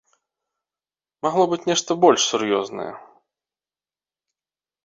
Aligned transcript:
Магло 1.27 1.45
быць 1.51 1.67
нешта 1.71 1.91
больш 2.05 2.21
сур'ёзнае. 2.31 2.89